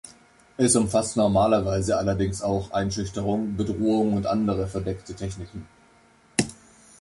Es 0.57 0.75
umfasst 0.75 1.15
normalerweise 1.15 1.95
allerdings 1.95 2.41
auch 2.41 2.71
Einschüchterung, 2.71 3.55
Bedrohung 3.55 4.13
und 4.13 4.25
andere 4.25 4.65
verdeckte 4.65 5.13
Techniken. 5.13 5.67